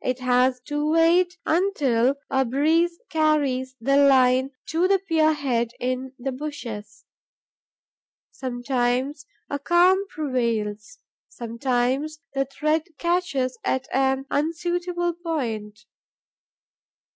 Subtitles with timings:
[0.00, 6.12] It has to wait until a breeze carries the line to the pier head in
[6.20, 7.04] the bushes.
[8.30, 15.80] Sometimes, a calm prevails; sometimes, the thread catches at an unsuitable point.